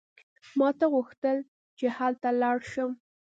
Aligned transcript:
ما 0.57 0.69
ته 0.79 0.85
غوښتل 0.93 1.37
چې 1.77 1.85
هلته 1.97 2.29
لاړ 2.41 2.57
شم. 2.71 2.91